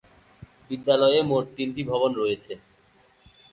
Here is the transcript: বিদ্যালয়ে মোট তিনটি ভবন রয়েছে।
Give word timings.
বিদ্যালয়ে 0.69 1.19
মোট 1.23 1.45
তিনটি 1.57 1.81
ভবন 1.91 2.11
রয়েছে। 2.21 2.53